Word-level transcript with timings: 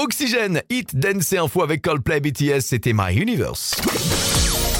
Oxygène, 0.00 0.62
Hit, 0.70 0.94
Dance 0.94 1.32
et 1.32 1.38
Info 1.38 1.60
avec 1.60 1.82
Coldplay 1.82 2.20
BTS, 2.20 2.60
c'était 2.60 2.92
My 2.94 3.16
Universe. 3.16 3.74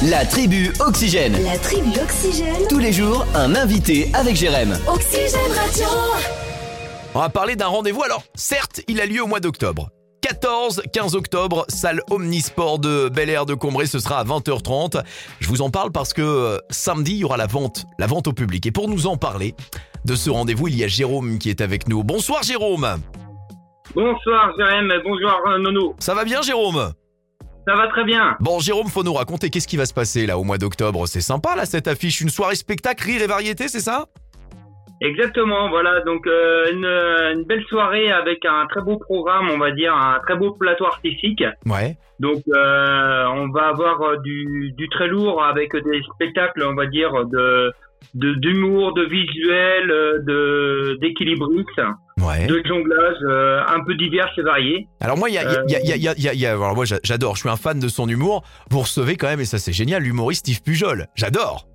La 0.03 0.25
tribu 0.25 0.73
Oxygène. 0.79 1.37
La 1.43 1.59
tribu 1.59 1.91
Oxygène. 2.01 2.69
Tous 2.69 2.79
les 2.79 2.93
jours, 2.93 3.27
un 3.35 3.57
invité 3.57 4.13
avec 4.15 4.37
Jérém. 4.37 4.79
Oxygène 4.87 5.51
Radio. 5.57 5.87
On 7.17 7.19
va 7.19 7.29
parler 7.31 7.57
d'un 7.57 7.67
rendez-vous. 7.67 8.05
Alors, 8.05 8.23
certes, 8.37 8.81
il 8.87 9.01
a 9.01 9.07
lieu 9.07 9.21
au 9.21 9.27
mois 9.27 9.41
d'octobre. 9.41 9.91
14-15 10.23 11.17
octobre, 11.17 11.67
salle 11.69 12.01
Omnisport 12.11 12.79
de 12.79 13.09
Bel 13.09 13.29
Air 13.29 13.45
de 13.45 13.55
Combray, 13.55 13.89
ce 13.89 13.99
sera 13.99 14.21
à 14.21 14.25
20h30. 14.25 15.03
Je 15.41 15.49
vous 15.49 15.63
en 15.63 15.71
parle 15.71 15.91
parce 15.91 16.13
que 16.13 16.23
euh, 16.23 16.59
samedi, 16.71 17.15
il 17.15 17.19
y 17.19 17.25
aura 17.25 17.37
la 17.37 17.49
vente, 17.49 17.87
la 17.99 18.07
vente 18.07 18.29
au 18.29 18.33
public. 18.33 18.67
Et 18.67 18.71
pour 18.71 18.89
nous 18.89 19.09
en 19.09 19.17
parler 19.17 19.57
de 20.05 20.15
ce 20.15 20.31
rendez-vous, 20.31 20.69
il 20.69 20.77
y 20.77 20.85
a 20.85 20.89
Jérôme 20.89 21.41
qui 21.41 21.51
est 21.51 21.61
avec 21.61 21.89
nous. 21.89 22.05
Bonsoir 22.05 22.45
Jérôme 22.45 23.01
Bonsoir 23.95 24.55
Jérém, 24.59 24.93
bonjour 25.03 25.33
euh, 25.49 25.59
Nono. 25.59 25.95
Ça 25.99 26.15
va 26.15 26.25
bien 26.25 26.43
Jérôme? 26.43 26.93
Ça 27.67 27.75
va 27.75 27.89
très 27.89 28.05
bien. 28.05 28.37
Bon 28.41 28.59
Jérôme, 28.59 28.89
faut 28.89 29.03
nous 29.03 29.13
raconter 29.15 29.51
qu'est-ce 29.51 29.69
qui 29.69 29.77
va 29.77 29.87
se 29.87 29.95
passer 29.95 30.27
là 30.27 30.39
au 30.39 30.45
mois 30.45 30.59
d'octobre. 30.59 31.07
C'est 31.07 31.21
sympa 31.21 31.57
là 31.57 31.65
cette 31.67 31.89
affiche, 31.89 32.21
une 32.21 32.29
soirée 32.29 32.55
spectacle, 32.55 33.05
rire 33.05 33.23
et 33.23 33.27
variété, 33.27 33.69
c'est 33.69 33.81
ça? 33.81 34.07
Exactement, 35.01 35.69
voilà, 35.69 36.01
donc 36.01 36.27
euh, 36.27 36.73
une, 36.73 36.85
une 37.39 37.45
belle 37.45 37.65
soirée 37.69 38.11
avec 38.11 38.45
un 38.45 38.67
très 38.67 38.81
beau 38.81 38.99
programme, 38.99 39.49
on 39.51 39.59
va 39.59 39.71
dire, 39.71 39.95
un 39.95 40.19
très 40.27 40.37
beau 40.37 40.53
plateau 40.53 40.87
artistique. 40.87 41.45
Ouais. 41.67 41.97
Donc 42.19 42.43
euh, 42.49 43.25
on 43.27 43.49
va 43.51 43.69
avoir 43.69 44.03
euh, 44.03 44.17
du, 44.19 44.73
du 44.77 44.89
très 44.89 45.07
lourd 45.07 45.43
avec 45.45 45.73
des 45.73 46.03
spectacles, 46.15 46.65
on 46.65 46.75
va 46.75 46.87
dire, 46.87 47.13
de 47.27 47.73
d'humour, 48.15 48.95
de, 48.95 49.05
visuel, 49.05 49.91
euh, 49.91 50.19
de 50.21 50.99
d'équilibriste, 51.01 51.81
Ouais. 52.29 52.47
de 52.47 52.63
jonglage, 52.67 53.17
euh, 53.23 53.61
un 53.67 53.85
peu 53.85 53.95
divers 53.95 54.29
et 54.37 54.43
variés. 54.43 54.89
Alors 55.01 55.17
moi, 55.17 55.29
j'adore, 57.05 57.37
je 57.37 57.41
suis 57.41 57.49
un 57.49 57.57
fan 57.57 57.81
de 57.81 57.89
son 57.89 58.09
humour. 58.09 58.45
Vous 58.71 58.81
recevez 58.81 59.17
quand 59.17 59.29
même, 59.29 59.41
et 59.41 59.45
ça 59.45 59.59
c'est 59.59 59.73
génial, 59.73 60.03
l'humoriste 60.03 60.49
Yves 60.49 60.63
Pujol. 60.63 61.07
J'adore. 61.15 61.67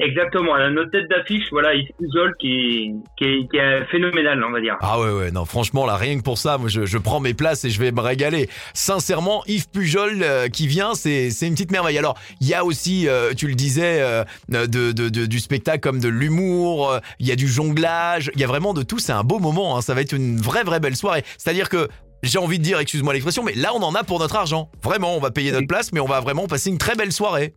Exactement, 0.00 0.52
notre 0.70 0.90
tête 0.90 1.08
d'affiche, 1.08 1.44
voilà, 1.52 1.74
Yves 1.74 1.90
Pujol 1.98 2.34
qui, 2.40 2.90
qui, 3.18 3.24
est, 3.24 3.48
qui 3.50 3.56
est 3.58 3.84
phénoménal, 3.90 4.42
on 4.42 4.50
va 4.50 4.60
dire. 4.60 4.76
Ah 4.80 4.98
ouais 5.00 5.10
ouais 5.12 5.30
non 5.30 5.44
franchement 5.44 5.86
là 5.86 5.96
rien 5.96 6.16
que 6.18 6.22
pour 6.24 6.38
ça 6.38 6.58
moi 6.58 6.68
je, 6.68 6.86
je 6.86 6.98
prends 6.98 7.20
mes 7.20 7.34
places 7.34 7.64
et 7.64 7.70
je 7.70 7.78
vais 7.78 7.92
me 7.92 8.00
régaler. 8.00 8.48
Sincèrement 8.74 9.44
Yves 9.46 9.68
Pujol 9.68 10.22
euh, 10.22 10.48
qui 10.48 10.66
vient 10.66 10.94
c'est 10.94 11.28
une 11.42 11.52
petite 11.52 11.70
merveille. 11.70 11.98
Alors 11.98 12.18
il 12.40 12.48
y 12.48 12.54
a 12.54 12.64
aussi 12.64 13.06
euh, 13.06 13.32
tu 13.34 13.46
le 13.46 13.54
disais 13.54 14.00
euh, 14.00 14.24
de, 14.48 14.66
de, 14.66 15.08
de- 15.08 15.26
du 15.26 15.38
spectacle 15.38 15.80
comme 15.80 16.00
de 16.00 16.08
l'humour, 16.08 16.98
il 17.20 17.26
y 17.28 17.30
a 17.30 17.36
du 17.36 17.46
jonglage, 17.46 18.30
il 18.34 18.40
y 18.40 18.44
a 18.44 18.48
vraiment 18.48 18.74
de 18.74 18.82
tout. 18.82 18.98
C'est 18.98 19.12
un 19.12 19.22
beau 19.24 19.38
moment. 19.38 19.76
hein. 19.76 19.82
Ça 19.82 19.94
va 19.94 20.00
être 20.00 20.14
une 20.14 20.38
vraie 20.40 20.64
vraie 20.64 20.80
belle 20.80 20.96
soirée. 20.96 21.22
C'est-à-dire 21.38 21.68
que 21.68 21.86
j'ai 22.24 22.38
envie 22.38 22.58
de 22.58 22.64
dire, 22.64 22.78
excuse-moi 22.78 23.12
l'expression, 23.12 23.42
mais 23.44 23.54
là 23.54 23.70
on 23.74 23.82
en 23.82 23.94
a 23.94 24.02
pour 24.04 24.18
notre 24.20 24.36
argent. 24.36 24.70
Vraiment, 24.82 25.16
on 25.16 25.20
va 25.20 25.30
payer 25.30 25.52
notre 25.52 25.66
place, 25.66 25.92
mais 25.92 26.00
on 26.00 26.06
va 26.06 26.20
vraiment 26.20 26.46
passer 26.46 26.70
une 26.70 26.78
très 26.78 26.94
belle 26.96 27.12
soirée. 27.12 27.52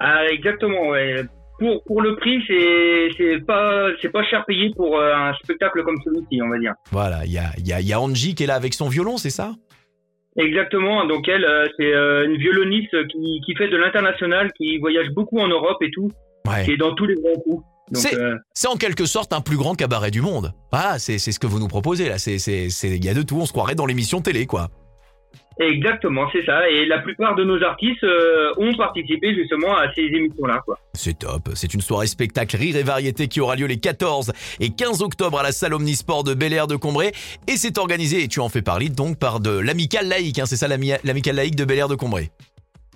Ah, 0.00 0.24
exactement, 0.30 0.88
ouais. 0.90 1.22
Pour, 1.58 1.82
pour 1.84 2.02
le 2.02 2.14
prix, 2.16 2.40
c'est, 2.46 3.44
pas, 3.44 3.88
c'est 4.00 4.10
pas 4.12 4.22
cher 4.24 4.44
payé 4.46 4.70
pour 4.76 4.96
euh, 4.98 5.12
un 5.12 5.32
spectacle 5.42 5.82
comme 5.82 5.96
celui-ci, 6.04 6.40
on 6.40 6.48
va 6.48 6.58
dire. 6.58 6.72
Voilà, 6.92 7.24
il 7.24 7.32
y 7.32 7.38
a, 7.38 7.50
y, 7.58 7.72
a, 7.72 7.80
y 7.80 7.92
a 7.92 8.00
Angie 8.00 8.34
qui 8.36 8.44
est 8.44 8.46
là 8.46 8.54
avec 8.54 8.74
son 8.74 8.88
violon, 8.88 9.16
c'est 9.16 9.30
ça? 9.30 9.54
Exactement, 10.36 11.04
donc 11.04 11.26
elle, 11.28 11.44
euh, 11.44 11.66
c'est 11.76 11.92
euh, 11.92 12.26
une 12.26 12.36
violoniste 12.36 13.08
qui, 13.08 13.40
qui 13.44 13.56
fait 13.56 13.68
de 13.68 13.76
l'international, 13.76 14.52
qui 14.52 14.78
voyage 14.78 15.08
beaucoup 15.10 15.38
en 15.40 15.48
Europe 15.48 15.78
et 15.82 15.90
tout, 15.90 16.10
Ouais. 16.46 16.64
qui 16.64 16.72
est 16.72 16.76
dans 16.76 16.94
tous 16.94 17.06
les 17.06 17.14
grands 17.16 17.40
coups. 17.42 17.64
C'est- 17.92 18.14
euh, 18.14 18.36
en 18.70 18.76
quelque 18.76 19.04
sorte 19.06 19.32
un 19.32 19.40
plus 19.40 19.56
grand 19.56 19.74
cabaret 19.74 20.10
du 20.10 20.20
monde. 20.20 20.52
Ah, 20.72 20.98
c'est 20.98 21.18
ce 21.18 21.38
que 21.40 21.46
vous 21.46 21.58
nous 21.58 21.68
proposez 21.68 22.08
là. 22.08 22.16
Il 22.26 23.04
y 23.04 23.08
a 23.08 23.14
de 23.14 23.22
tout. 23.22 23.36
On 23.36 23.46
se 23.46 23.52
croirait 23.52 23.74
dans 23.74 23.86
l'émission 23.86 24.20
télé 24.20 24.46
quoi. 24.46 24.68
Exactement, 25.60 26.28
c'est 26.32 26.44
ça. 26.44 26.68
Et 26.68 26.86
la 26.86 26.98
plupart 26.98 27.34
de 27.34 27.44
nos 27.44 27.62
artistes 27.62 28.02
euh, 28.04 28.52
ont 28.58 28.74
participé 28.76 29.34
justement 29.34 29.76
à 29.76 29.92
ces 29.94 30.02
émissions-là. 30.02 30.62
C'est 30.94 31.18
top. 31.18 31.50
C'est 31.54 31.74
une 31.74 31.80
soirée 31.80 32.06
spectacle 32.06 32.56
rire 32.56 32.76
et 32.76 32.82
variété 32.82 33.28
qui 33.28 33.40
aura 33.40 33.56
lieu 33.56 33.66
les 33.66 33.78
14 33.78 34.32
et 34.60 34.70
15 34.70 35.02
octobre 35.02 35.38
à 35.38 35.42
la 35.42 35.52
salle 35.52 35.74
Omnisport 35.74 36.24
de 36.24 36.34
Bel 36.34 36.52
Air 36.52 36.66
de 36.66 36.76
Combray 36.76 37.12
et 37.46 37.56
c'est 37.56 37.78
organisé 37.78 38.22
et 38.24 38.28
tu 38.28 38.40
en 38.40 38.48
fais 38.48 38.62
parler 38.62 38.88
donc 38.88 39.18
par 39.18 39.40
de 39.40 39.50
l'amicale 39.50 40.08
laïque. 40.08 40.38
Hein, 40.38 40.46
c'est 40.46 40.56
ça 40.56 40.68
l'ami- 40.68 40.92
l'amicale 41.04 41.36
laïque 41.36 41.56
de 41.56 41.64
Bel 41.64 41.78
Air 41.78 41.88
de 41.88 41.94
Combray. 41.94 42.30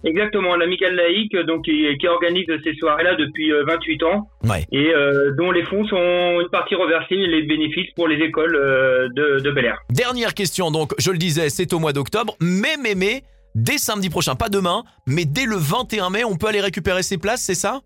Exactement, 0.04 0.56
l'amicale 0.56 0.94
laïque, 0.94 1.36
donc 1.46 1.64
qui, 1.64 1.86
qui 1.98 2.08
organise 2.08 2.46
ces 2.64 2.74
soirées-là 2.74 3.14
depuis 3.14 3.52
euh, 3.52 3.64
28 3.66 4.02
ans. 4.04 4.28
Ouais. 4.44 4.64
et 4.72 4.92
euh, 4.92 5.32
dont 5.38 5.50
les 5.50 5.64
fonds 5.64 5.86
sont 5.86 6.40
une 6.40 6.48
partie 6.50 6.74
reversée, 6.74 7.14
les 7.14 7.42
bénéfices 7.42 7.90
pour 7.94 8.08
les 8.08 8.16
écoles 8.16 8.56
euh, 8.56 9.08
de, 9.14 9.40
de 9.40 9.50
Bel 9.50 9.66
Air. 9.66 9.78
Dernière 9.90 10.34
question 10.34 10.70
donc. 10.70 10.92
Je 10.98 11.10
le 11.10 11.18
disais, 11.18 11.48
c'est 11.48 11.72
au 11.72 11.78
mois 11.78 11.92
d'octobre. 11.92 12.34
Mais 12.40 12.76
mais 12.82 12.94
mais 12.94 13.22
dès 13.54 13.78
samedi 13.78 14.10
prochain, 14.10 14.34
pas 14.34 14.48
demain, 14.48 14.82
mais 15.06 15.24
dès 15.24 15.44
le 15.44 15.56
21 15.56 16.10
mai, 16.10 16.24
on 16.24 16.36
peut 16.36 16.48
aller 16.48 16.60
récupérer 16.60 17.02
ses 17.02 17.18
places, 17.18 17.42
c'est 17.42 17.54
ça? 17.54 17.80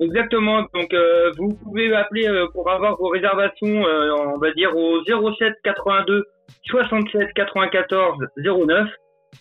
Exactement, 0.00 0.64
donc 0.74 0.94
euh, 0.94 1.32
vous 1.38 1.54
pouvez 1.54 1.92
appeler 1.92 2.28
euh, 2.28 2.46
pour 2.52 2.70
avoir 2.70 2.96
vos 2.96 3.08
réservations, 3.08 3.84
euh, 3.84 4.12
on 4.32 4.38
va 4.38 4.52
dire 4.52 4.76
au 4.76 5.02
07 5.04 5.54
82 5.64 6.24
67 6.66 7.32
94 7.34 8.16
09 8.36 8.88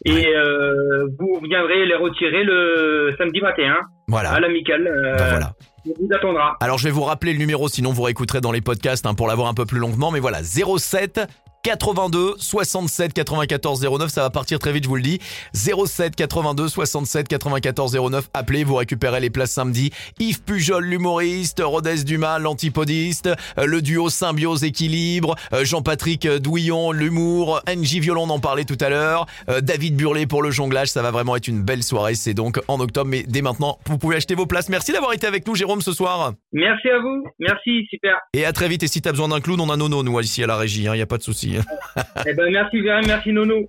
et 0.05 0.27
euh, 0.27 1.07
vous 1.19 1.39
viendrez 1.49 1.85
les 1.85 1.95
retirer 1.95 2.43
le 2.43 3.13
samedi 3.17 3.39
21 3.39 3.75
Voilà. 4.07 4.31
à 4.33 4.39
l'amicale. 4.39 4.87
euh, 4.87 5.17
Bah 5.17 5.25
voilà. 5.29 5.53
On 5.87 5.93
vous 5.99 6.09
attendra. 6.13 6.57
Alors 6.59 6.77
je 6.77 6.83
vais 6.85 6.91
vous 6.91 7.03
rappeler 7.03 7.31
le 7.33 7.39
numéro, 7.39 7.67
sinon 7.69 7.91
vous 7.93 8.03
réécouterez 8.03 8.41
dans 8.41 8.51
les 8.51 8.61
podcasts 8.61 9.05
hein, 9.05 9.13
pour 9.13 9.27
l'avoir 9.27 9.47
un 9.47 9.53
peu 9.53 9.65
plus 9.65 9.79
longuement. 9.79 10.11
Mais 10.11 10.19
voilà, 10.19 10.39
07 10.43 11.21
82 11.67 12.35
67 12.37 13.11
94 13.11 13.81
09, 13.81 14.09
ça 14.09 14.21
va 14.21 14.29
partir 14.29 14.57
très 14.57 14.71
vite, 14.71 14.85
je 14.85 14.87
vous 14.87 14.95
le 14.95 15.01
dis. 15.01 15.19
07 15.53 16.15
82 16.15 16.69
67 16.69 17.27
94 17.27 17.97
09, 18.09 18.29
appelez, 18.33 18.63
vous 18.63 18.75
récupérez 18.75 19.19
les 19.19 19.29
places 19.29 19.51
samedi. 19.51 19.91
Yves 20.17 20.43
Pujol, 20.43 20.85
l'humoriste, 20.85 21.61
Rodez 21.61 22.05
Dumas, 22.05 22.39
l'antipodiste, 22.39 23.27
euh, 23.57 23.65
le 23.65 23.81
duo 23.81 24.09
Symbiose 24.09 24.63
Équilibre, 24.63 25.35
euh, 25.51 25.65
Jean-Patrick 25.65 26.25
euh, 26.25 26.39
Douillon, 26.39 26.93
l'humour, 26.93 27.59
NJ 27.67 27.97
Violon, 27.99 28.23
on 28.23 28.29
en 28.29 28.39
parlait 28.39 28.63
tout 28.63 28.77
à 28.79 28.87
l'heure, 28.87 29.25
David 29.61 29.97
Burlet 29.97 30.25
pour 30.25 30.41
le 30.41 30.51
jonglage, 30.51 30.87
ça 30.87 31.01
va 31.01 31.11
vraiment 31.11 31.35
être 31.35 31.49
une 31.49 31.63
belle 31.63 31.83
soirée. 31.83 32.15
C'est 32.15 32.33
donc 32.33 32.61
en 32.69 32.79
octobre, 32.79 33.09
mais 33.09 33.23
dès 33.23 33.41
maintenant, 33.41 33.77
vous 33.87 33.97
pouvez 33.97 34.15
acheter 34.15 34.35
vos 34.35 34.45
places. 34.45 34.69
Merci 34.69 34.93
d'avoir 34.93 35.11
été 35.11 35.27
avec 35.27 35.45
nous, 35.45 35.55
Jérôme, 35.55 35.81
ce 35.81 35.91
soir. 35.91 36.31
Merci 36.53 36.87
à 36.87 36.99
vous, 36.99 37.25
merci, 37.39 37.85
super. 37.89 38.15
Et 38.33 38.45
à 38.45 38.53
très 38.53 38.69
vite. 38.69 38.83
Et 38.83 38.87
si 38.87 39.01
t'as 39.01 39.11
besoin 39.11 39.27
d'un 39.27 39.41
clown, 39.41 39.59
on 39.59 39.69
a 39.69 39.75
Nono, 39.75 40.01
nous, 40.01 40.17
ici 40.21 40.41
à 40.45 40.47
la 40.47 40.55
régie. 40.55 40.83
Il 40.83 40.91
n'y 40.91 41.01
a 41.01 41.05
pas 41.05 41.17
de 41.17 41.23
souci. 41.23 41.56
eh 42.25 42.33
ben 42.33 42.51
merci 42.51 42.81
merci 42.81 43.31
Nono. 43.31 43.67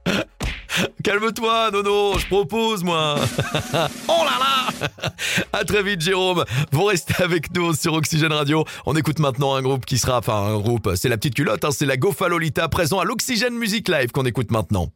Calme-toi, 1.03 1.71
Nono. 1.73 2.19
Je 2.19 2.27
propose, 2.27 2.85
moi. 2.85 3.17
oh 4.09 4.25
là 4.25 4.39
là. 4.39 4.89
À 5.53 5.65
très 5.65 5.83
vite, 5.83 6.01
Jérôme. 6.01 6.45
Vous 6.73 6.85
restez 6.85 7.23
avec 7.23 7.55
nous 7.55 7.75
sur 7.75 7.95
Oxygène 7.95 8.33
Radio. 8.33 8.65
On 8.87 8.95
écoute 8.95 9.19
maintenant 9.19 9.55
un 9.55 9.63
groupe 9.63 9.87
qui 9.87 9.99
sera, 9.99 10.19
enfin, 10.19 10.35
un 10.35 10.59
groupe. 10.59 10.93
C'est 10.95 11.09
la 11.09 11.17
petite 11.17 11.35
culotte, 11.35 11.65
hein, 11.65 11.71
c'est 11.73 11.87
la 11.87 11.97
Gofalolita 11.97 12.69
présent 12.69 13.01
à 13.01 13.05
l'Oxygène 13.05 13.55
Music 13.55 13.89
Live 13.89 14.13
qu'on 14.13 14.25
écoute 14.25 14.51
maintenant. 14.51 14.89